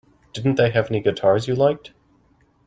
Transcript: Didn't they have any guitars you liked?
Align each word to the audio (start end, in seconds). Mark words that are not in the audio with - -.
Didn't 0.33 0.55
they 0.55 0.71
have 0.71 0.89
any 0.89 0.99
guitars 0.99 1.47
you 1.47 1.53
liked? 1.53 1.91